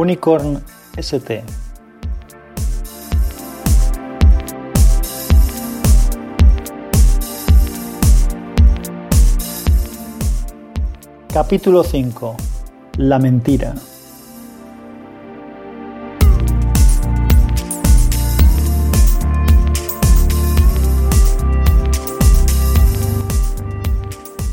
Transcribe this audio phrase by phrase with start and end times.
[0.00, 0.64] Unicorn
[0.96, 1.44] ST.
[11.30, 12.34] Capítulo 5.
[12.96, 13.74] La mentira.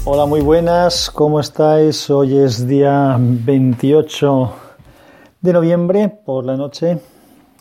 [0.04, 2.10] Hola, muy buenas, ¿cómo estáis?
[2.10, 4.67] Hoy es día 28
[5.42, 7.00] de noviembre por la noche.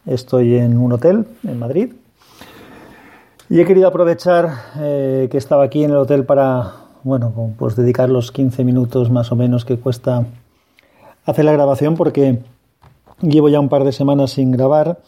[0.06, 1.92] Estoy en un hotel en Madrid
[3.48, 8.08] y he querido aprovechar eh, que estaba aquí en el hotel para, bueno, pues dedicar
[8.08, 10.24] los 15 minutos más o menos que cuesta
[11.24, 12.40] hacer la grabación porque
[13.20, 14.98] llevo ya un par de semanas sin grabar.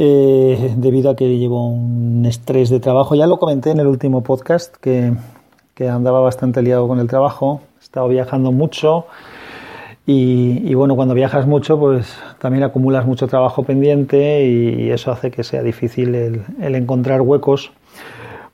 [0.00, 3.16] Eh, debido a que llevo un estrés de trabajo.
[3.16, 5.12] Ya lo comenté en el último podcast que
[5.78, 9.06] que andaba bastante liado con el trabajo, estaba viajando mucho
[10.10, 15.44] y, bueno, cuando viajas mucho pues también acumulas mucho trabajo pendiente y, eso hace que
[15.44, 17.72] sea difícil el, encontrar huecos,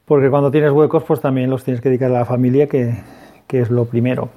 [0.04, 2.96] porque cuando tienes huecos pues también los tienes que dedicar a la familia, que,
[3.50, 4.30] es lo primero.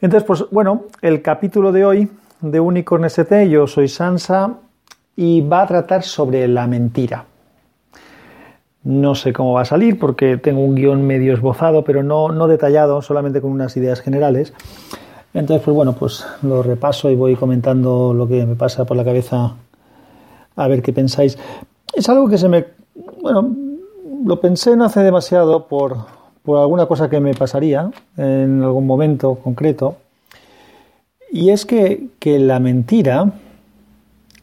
[0.00, 4.54] Entonces, pues bueno, el capítulo de hoy de Unicorn ST, yo soy Sansa
[5.16, 7.26] y va a tratar sobre la mentira.
[8.84, 12.48] No sé cómo va a salir porque tengo un guion medio esbozado, pero no, no
[12.48, 14.54] detallado, solamente con unas ideas generales.
[15.36, 19.04] Entonces, pues bueno, pues lo repaso y voy comentando lo que me pasa por la
[19.04, 19.52] cabeza
[20.56, 21.36] a ver qué pensáis.
[21.92, 22.64] Es algo que se me...
[23.20, 23.54] Bueno,
[24.24, 25.98] lo pensé no hace demasiado por,
[26.42, 29.96] por alguna cosa que me pasaría en algún momento concreto.
[31.30, 33.30] Y es que, que la mentira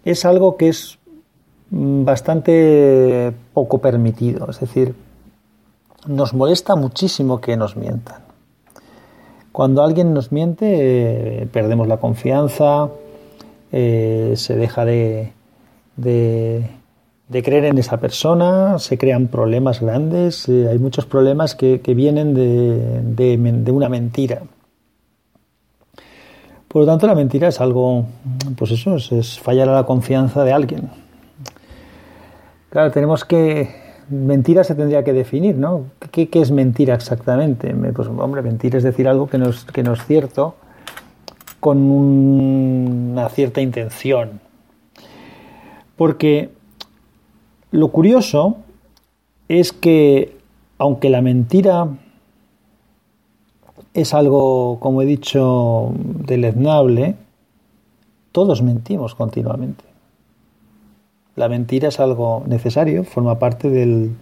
[0.06, 1.00] es algo que es
[1.72, 4.48] bastante poco permitido.
[4.48, 4.94] Es decir,
[6.06, 8.23] nos molesta muchísimo que nos mientan.
[9.54, 12.90] Cuando alguien nos miente, eh, perdemos la confianza,
[13.72, 15.32] eh, se deja de,
[15.96, 16.64] de,
[17.30, 23.38] creer en esa persona, se crean problemas grandes, eh, hay muchos problemas que, vienen de,
[23.38, 24.42] de, una mentira.
[26.68, 28.06] Por lo tanto, la mentira es algo,
[28.58, 30.90] pues eso, es fallar a la confianza de alguien.
[32.72, 33.83] Claro, tenemos que.
[34.10, 35.86] Mentira se tendría que definir, ¿no?
[36.12, 37.74] ¿Qué, es mentira exactamente?
[37.94, 39.66] Pues, hombre, mentira es decir algo que no es,
[40.06, 40.56] cierto
[41.60, 44.42] con una cierta intención.
[45.96, 46.50] Porque
[47.72, 48.58] lo curioso
[49.48, 50.38] es que,
[50.78, 51.88] aunque la mentira
[53.94, 57.16] es algo, como he dicho, deleznable,
[58.34, 59.93] todos mentimos continuamente.
[61.36, 64.16] La mentira es algo necesario, forma parte del,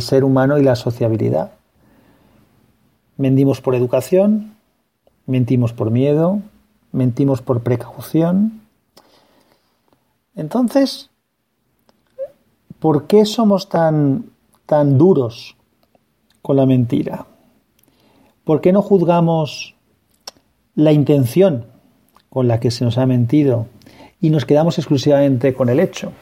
[0.00, 1.52] ser humano y la sociabilidad.
[3.16, 4.56] Mentimos por educación,
[5.26, 6.40] mentimos por miedo,
[6.90, 8.60] mentimos por precaución.
[10.34, 11.10] Entonces,
[12.80, 14.30] ¿por qué somos tan,
[14.66, 15.56] tan duros
[16.42, 17.26] con la mentira?
[18.42, 19.76] ¿Por qué no juzgamos
[20.74, 21.66] la intención
[22.28, 23.66] con la que se nos ha mentido
[24.20, 26.12] y nos quedamos exclusivamente con el hecho.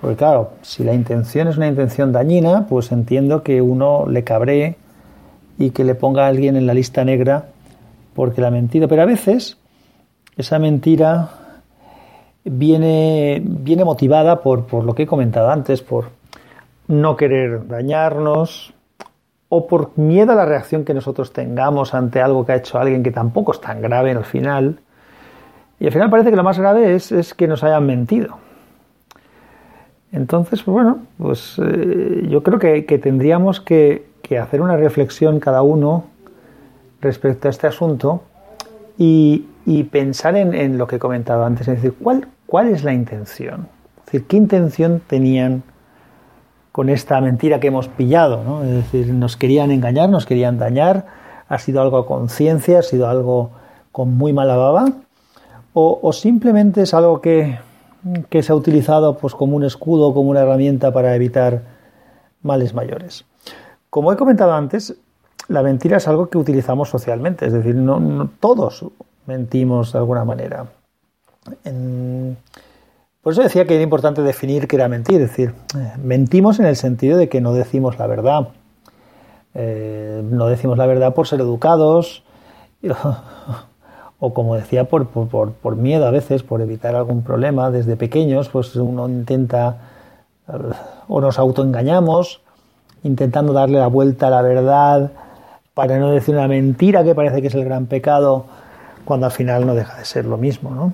[0.00, 4.76] Porque claro, si la intención es una intención dañina, pues entiendo que uno le cabree
[5.58, 7.48] y que le ponga a alguien en la lista negra
[8.14, 8.88] porque la ha mentido.
[8.88, 9.58] Pero a veces
[10.36, 11.28] esa mentira
[12.44, 16.06] viene, viene motivada por, por lo que he comentado antes, por
[16.88, 18.72] no querer dañarnos
[19.50, 23.02] o por miedo a la reacción que nosotros tengamos ante algo que ha hecho alguien
[23.02, 24.78] que tampoco es tan grave al final
[25.80, 28.36] y al final parece que lo más grave es, que nos hayan mentido.
[30.12, 34.10] Entonces, pues bueno, pues eh, yo creo que, tendríamos que,
[34.40, 36.04] hacer una reflexión cada uno
[37.00, 38.22] respecto a este asunto
[38.96, 39.46] y,
[39.90, 43.66] pensar en, lo que he comentado antes, es decir, ¿cuál, cuál es la intención?
[44.00, 45.62] Es decir, ¿qué intención tenían
[46.70, 48.62] con esta mentira que hemos pillado?
[48.64, 51.06] Es decir, nos querían engañar, nos querían dañar,
[51.48, 53.50] ha sido algo a conciencia, ha sido algo
[53.90, 54.84] con muy mala baba
[55.72, 57.58] o, simplemente es algo que,
[58.42, 61.62] se ha utilizado pues, como un escudo, como una herramienta para evitar
[62.42, 63.24] males mayores.
[63.88, 64.94] Como he comentado antes,
[65.48, 68.84] la mentira es algo que utilizamos socialmente, es decir, no, todos
[69.26, 70.66] mentimos de alguna manera.
[73.22, 75.54] por eso decía que era importante definir qué era mentir, es decir,
[76.02, 78.48] mentimos en el sentido de que no decimos la verdad.
[79.54, 82.22] Eh, no decimos la verdad por ser educados
[84.20, 87.70] o como decía, por, por, por, miedo a veces, por evitar algún problema.
[87.70, 89.78] Desde pequeños, pues uno intenta
[91.08, 92.42] o nos autoengañamos,
[93.02, 95.10] intentando darle la vuelta a la verdad
[95.74, 98.44] para no decir una mentira que parece que es el gran pecado,
[99.04, 100.92] cuando al final no deja de ser lo mismo, ¿no?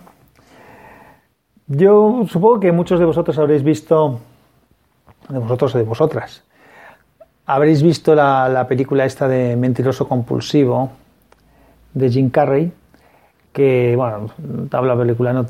[1.67, 4.21] Yo supongo que muchos de vosotros habréis visto,
[5.29, 6.45] de vosotros o de vosotras,
[7.45, 10.91] habréis visto la, película esta de Mentiroso Compulsivo
[11.95, 12.73] de Jim Carrey,
[13.57, 14.29] que, bueno,
[14.71, 15.47] la película no,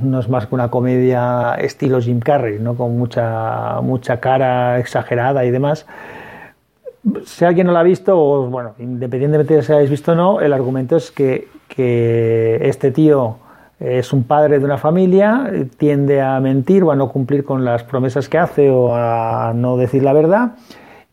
[0.00, 2.74] no, es más que una comedia estilo Jim Carrey, ¿no?
[2.74, 5.84] con mucha, mucha cara exagerada y demás.
[7.26, 10.14] Si alguien no la ha visto, o, bueno, independientemente de si la habéis visto o
[10.14, 13.36] no, el argumento es que, que este tío
[13.78, 17.84] es un padre de una familia, tiende a mentir o a no cumplir con las
[17.84, 20.52] promesas que hace o a no decir la verdad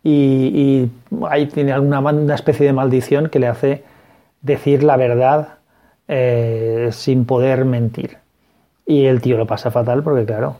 [0.02, 0.90] y,
[1.30, 3.84] ahí tiene alguna una especie de maldición que le hace
[4.42, 5.57] decir la verdad
[6.08, 8.18] eh, sin poder mentir.
[8.86, 10.58] Y el tío lo pasa fatal porque claro,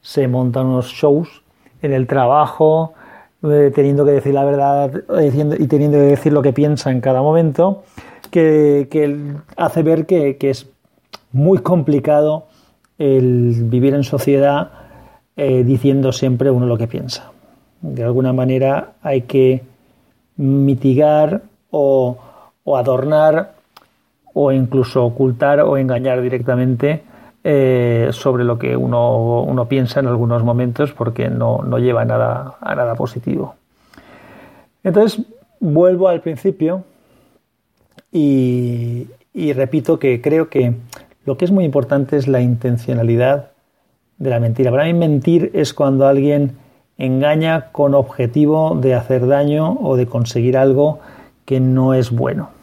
[0.00, 1.42] se montan unos shows
[1.82, 2.94] en el trabajo,
[3.42, 7.00] eh, teniendo que decir la verdad diciendo, y teniendo que decir lo que piensa en
[7.00, 7.84] cada momento,
[8.30, 10.68] que, hace ver que, es
[11.32, 12.46] muy complicado
[12.98, 14.70] el vivir en sociedad
[15.36, 17.32] eh, diciendo siempre uno lo que piensa.
[17.80, 19.62] De alguna manera hay que
[20.36, 22.18] mitigar o,
[22.76, 23.54] adornar
[24.34, 27.02] o incluso ocultar o engañar directamente
[27.42, 32.58] eh, sobre lo que uno, uno, piensa en algunos momentos porque no, no lleva nada,
[32.60, 33.54] a nada positivo.
[34.84, 35.24] Entonces,
[35.58, 36.84] vuelvo al principio
[38.12, 40.74] y, y repito que creo que
[41.24, 43.52] lo que es muy importante es la intencionalidad
[44.18, 44.70] de la mentira.
[44.70, 46.56] Para mí mentir es cuando alguien
[46.98, 51.00] engaña con objetivo de hacer daño o de conseguir algo
[51.46, 52.59] que no es bueno.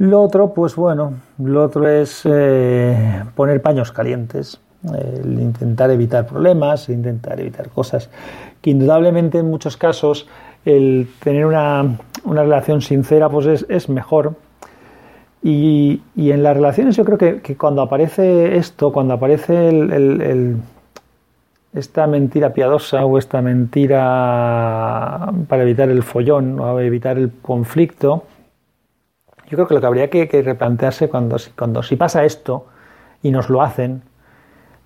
[0.00, 4.58] Lo otro, pues bueno, lo otro es eh, poner paños calientes,
[4.94, 8.08] el intentar evitar problemas, intentar evitar cosas
[8.62, 10.26] que indudablemente en muchos casos
[10.64, 14.36] el tener una, relación sincera pues es, es mejor.
[15.42, 19.70] Y, en las relaciones yo creo que, cuando aparece esto, cuando aparece
[21.74, 28.24] esta mentira piadosa o esta mentira para evitar el follón o evitar el conflicto,
[29.50, 32.66] yo creo que lo que habría que, replantearse cuando, cuando si pasa esto
[33.22, 34.02] y nos lo hacen,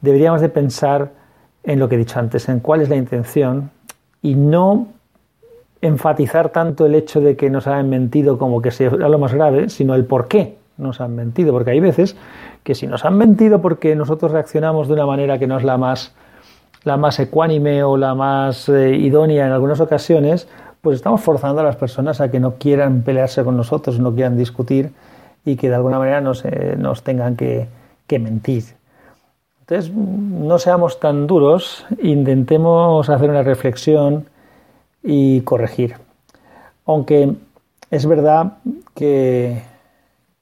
[0.01, 1.11] deberíamos de pensar
[1.63, 3.71] en lo que he dicho antes, en cuál es la intención
[4.23, 4.89] y no
[5.83, 9.69] enfatizar tanto el hecho de que nos han mentido como que sea lo más grave,
[9.69, 11.53] sino el por qué nos han mentido.
[11.53, 12.17] Porque hay veces
[12.63, 15.77] que si nos han mentido porque nosotros reaccionamos de una manera que no es la
[15.77, 16.15] más,
[16.85, 20.49] la más ecuánime o la más eh, idónea en algunas ocasiones,
[20.85, 24.37] pues estamos forzando a las personas a que no quieran pelearse con nosotros, no quieran
[24.37, 24.93] discutir
[25.45, 27.67] y que de alguna manera nos, eh, nos tengan que,
[28.07, 28.65] que mentir.
[29.61, 34.27] Entonces, no seamos tan duros, intentemos hacer una reflexión
[35.03, 35.97] y corregir.
[36.85, 37.35] Aunque
[37.91, 38.59] es verdad
[38.95, 39.63] que,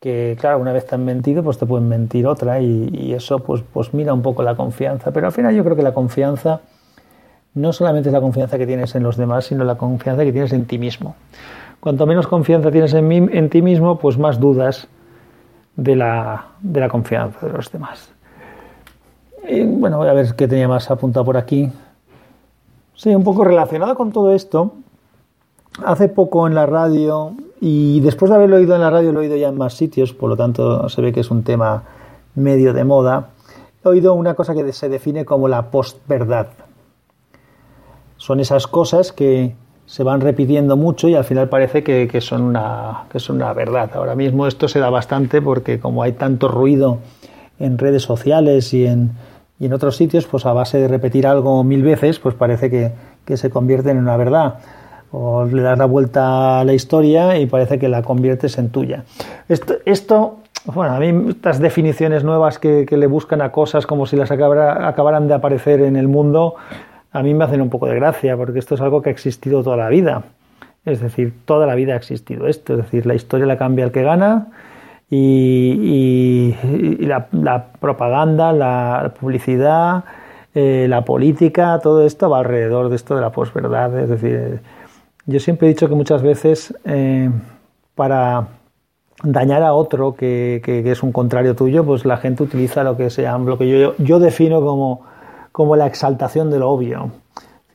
[0.01, 3.63] que, claro, una vez te han mentido, pues te pueden mentir otra y, eso pues,
[3.73, 5.13] pues mira un poco la confianza.
[5.13, 6.63] Pero al final yo creo que la confianza
[7.55, 10.53] no solamente es la confianza que tienes en los demás, sino la confianza que tienes
[10.53, 11.17] en ti mismo.
[11.81, 14.87] Cuanto menos confianza tienes en, ti mismo, pues más dudas
[15.77, 18.13] de la, de la confianza de los demás.
[19.49, 21.71] Y, bueno, voy a ver qué tenía más apuntado por aquí.
[22.95, 24.75] Sí, un poco relacionado con todo esto.
[25.85, 29.23] Hace poco en la radio, y después de haberlo oído en la radio, lo he
[29.23, 31.83] oído ya en más sitios, por lo tanto se ve que es un tema
[32.35, 33.31] medio de moda.
[33.85, 36.49] He oído una cosa que se define como la postverdad.
[38.23, 43.07] Son esas cosas que se van repitiendo mucho y al final parece que, son una,
[43.11, 43.91] que son una verdad.
[43.95, 46.99] Ahora mismo esto se da bastante porque como hay tanto ruido
[47.59, 49.11] en redes sociales y en,
[49.59, 53.37] y en otros sitios, pues a base de repetir algo mil veces, pues parece que,
[53.37, 54.61] se convierte en una verdad.
[55.11, 59.03] O le das la vuelta a la historia y parece que la conviertes en tuya.
[59.49, 60.37] Esto,
[60.67, 65.27] bueno, a mí estas definiciones nuevas que, le buscan a cosas como si las acabaran
[65.27, 66.55] de aparecer en el mundo,
[67.13, 69.63] a mí me hacen un poco de gracia, porque esto es algo que ha existido
[69.63, 70.23] toda la vida.
[70.85, 72.73] Es decir, toda la vida ha existido esto.
[72.73, 74.49] Es decir, la historia la cambia el que gana
[75.11, 76.55] y,
[77.01, 80.05] la, propaganda, la publicidad,
[80.55, 83.97] eh, la política, todo esto va alrededor de esto de la posverdad.
[84.01, 84.61] Es decir,
[85.27, 87.31] yo siempre he dicho que muchas veces eh,
[87.95, 88.49] para
[89.23, 93.23] dañar a otro que, es un contrario tuyo, pues la gente utiliza lo que se
[93.23, 95.12] lo que yo defino como,
[95.53, 97.11] como la exaltación de lo obvio.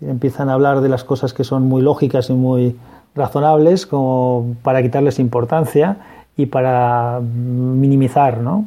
[0.01, 2.75] Empiezan a hablar de las cosas que son muy lógicas y muy
[3.15, 5.97] razonables como para quitarles importancia
[6.35, 8.65] y para minimizar, ¿no?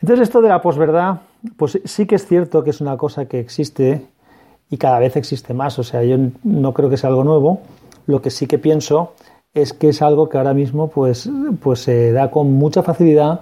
[0.00, 1.20] Entonces esto de la posverdad,
[1.56, 4.06] pues sí que es cierto que es una cosa que existe
[4.68, 7.60] y cada vez existe más, o sea, yo no creo que sea algo nuevo,
[8.06, 9.12] lo que sí que pienso
[9.54, 11.30] es que es algo que ahora mismo pues,
[11.62, 13.40] pues se da con mucha facilidad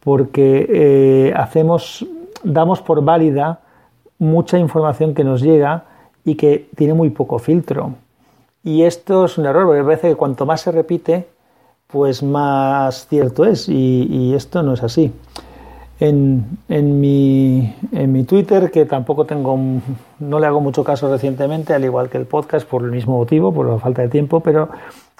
[0.00, 2.06] porque eh, hacemos,
[2.42, 3.60] damos por válida
[4.20, 5.84] mucha información que nos llega
[6.24, 7.94] y que tiene muy poco filtro.
[8.62, 11.26] Y esto es un error, porque parece que cuanto más se repite,
[11.86, 15.12] pues más cierto es, y, esto no es así.
[15.98, 19.58] En, mi, en, mi, Twitter, que tampoco tengo,
[20.18, 23.52] no le hago mucho caso recientemente, al igual que el podcast, por el mismo motivo,
[23.52, 24.68] por la falta de tiempo, pero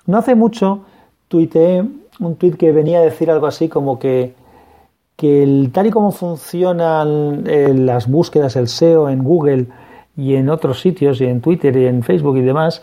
[0.06, 0.80] no hace mucho
[1.28, 1.84] tuiteé
[2.18, 4.34] un tweet que venía a decir algo así como que,
[5.20, 9.66] que el, tal y como funcionan eh, las búsquedas, el SEO en Google
[10.16, 12.80] y en otros sitios, y en Twitter y en Facebook y demás,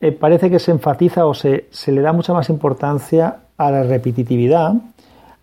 [0.00, 3.82] eh, parece que se enfatiza o se, se, le da mucha más importancia a la
[3.82, 4.74] repetitividad,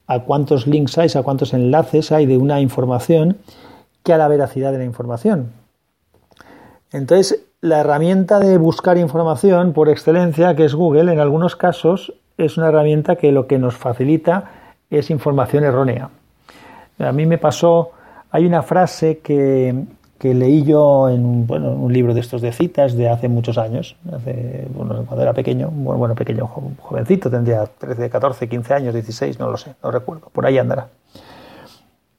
[0.07, 3.39] a cuántos links hay, a cuántos enlaces hay de una información,
[4.01, 5.51] que a la veracidad de la información.
[6.93, 12.57] Entonces, la herramienta de buscar información por excelencia, que es Google, en algunos casos es
[12.57, 14.45] una herramienta que lo que nos facilita
[14.89, 16.09] es información errónea.
[17.03, 17.91] A mí me pasó,
[18.31, 19.85] hay una frase que,
[20.21, 23.57] que leí yo en un, bueno, un libro de estos de citas de hace muchos
[23.57, 23.95] años,
[24.69, 26.45] bueno, cuando era pequeño, bueno, bueno, pequeño,
[26.79, 30.89] jovencito, tendría 13, 14, 15 años, 16, no lo sé, no recuerdo, por ahí andará.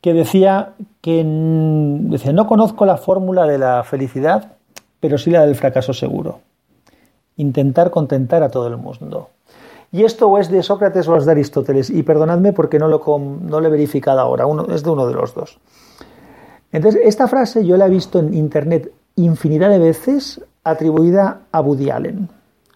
[0.01, 0.71] Que decía
[1.01, 4.55] que decía, no conozco la fórmula de la felicidad,
[4.99, 6.41] pero sí la del fracaso seguro.
[7.37, 9.29] Intentar contentar a todo el mundo.
[9.93, 13.03] Y esto o es de Sócrates o es de Aristóteles, y perdonadme porque no lo,
[13.19, 15.59] no lo he verificado ahora, uno, es de uno de los dos.
[16.73, 21.91] Entonces, esta frase yo la he visto en Internet infinidad de veces atribuida a Woody
[21.91, 22.31] Allen.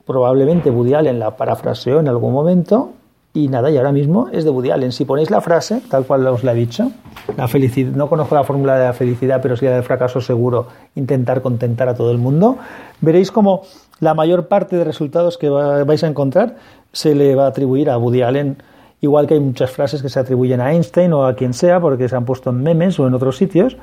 [0.05, 2.93] Probablemente Woody Allen la parafraseó en algún momento
[3.37, 4.93] y nada, y ahora mismo es de Woody Allen.
[4.93, 6.91] Si ponéis la frase, tal cual os la he dicho,
[7.37, 10.69] la felicidad, no conozco la fórmula de la felicidad, pero sí la del fracaso seguro,
[10.95, 12.57] intentar contentar a todo el mundo,
[13.01, 13.63] veréis como
[14.01, 16.57] la mayor parte de resultados que vais a encontrar
[16.93, 18.57] se le va a atribuir a Woody Allen
[19.01, 22.09] Igual que hay muchas frases que se atribuyen a Einstein o a quien sea porque
[22.09, 23.77] se han puesto en memes o en otros sitios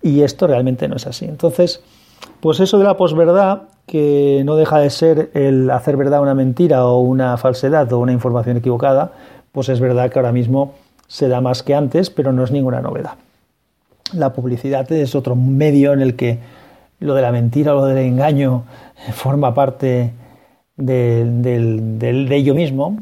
[0.00, 1.24] y esto realmente no es así.
[1.24, 1.82] Entonces,
[2.40, 6.86] pues eso de la posverdad, que no deja de ser el hacer verdad una mentira
[6.86, 9.12] o una falsedad o una información equivocada,
[9.52, 10.74] pues es verdad que ahora mismo
[11.08, 13.14] se da más que antes, pero no es ninguna novedad.
[14.12, 16.38] La publicidad es otro medio en el que
[17.00, 18.64] lo de la mentira o lo del engaño
[19.12, 20.12] forma parte
[20.76, 22.96] de, de ello mismo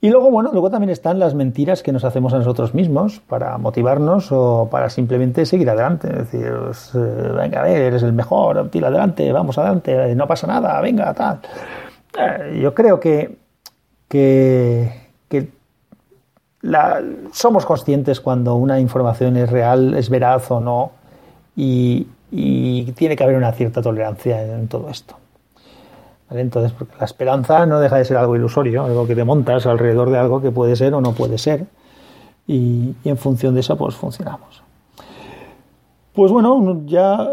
[0.00, 3.56] y luego, bueno, luego también están las mentiras que nos hacemos a nosotros mismos para
[3.56, 6.08] motivarnos o para simplemente seguir adelante.
[6.08, 10.26] Es decir, pues, eh, venga, a ver, eres el mejor, tira adelante, vamos adelante, no
[10.26, 11.40] pasa nada, venga, tal.
[12.18, 13.38] Eh, yo creo que,
[14.08, 15.04] que,
[17.32, 20.92] somos conscientes cuando una información es real, es veraz o no,
[21.56, 22.06] y
[22.92, 25.16] tiene que haber una cierta tolerancia en todo esto.
[26.34, 30.10] Entonces, porque la esperanza no deja de ser algo ilusorio, algo que te montas alrededor
[30.10, 31.66] de algo que puede ser o no puede ser,
[32.46, 34.62] y, en función de eso, pues funcionamos.
[36.12, 37.30] Pues bueno, ya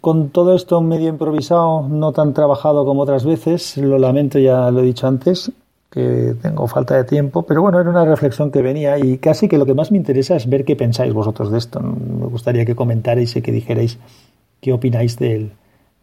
[0.00, 4.80] con todo esto medio improvisado, no tan trabajado como otras veces, lo lamento, ya lo
[4.80, 5.52] he dicho antes,
[5.90, 9.58] que tengo falta de tiempo, pero bueno, era una reflexión que venía y casi que
[9.58, 11.80] lo que más me interesa es ver qué pensáis vosotros de esto.
[11.80, 13.98] Me gustaría que comentarais y que dijerais
[14.60, 15.52] qué opináis del,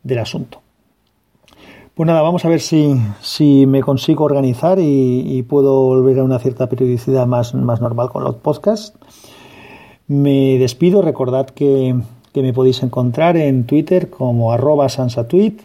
[0.04, 0.62] del asunto.
[1.94, 6.40] Pues nada, vamos a ver si, si me consigo organizar y, puedo volver a una
[6.40, 8.98] cierta periodicidad más, más normal con los podcasts.
[10.08, 11.94] Me despido, recordad que,
[12.34, 15.64] me podéis encontrar en Twitter como arroba sansatweet,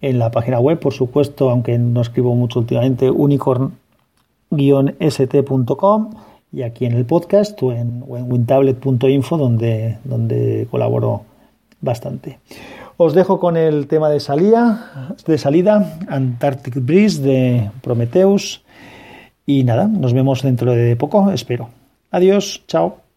[0.00, 6.10] en la página web, por supuesto, aunque no escribo mucho últimamente, unicorn-st.com
[6.52, 11.22] y aquí en el podcast o en, en wintablet.info donde, donde colaboro
[11.80, 12.38] bastante.
[13.00, 18.64] Os dejo con el tema de salida, de salida, Antarctic Breeze de Prometheus.
[19.46, 21.70] Y nada, nos vemos dentro de poco, espero.
[22.10, 23.07] Adiós, chao.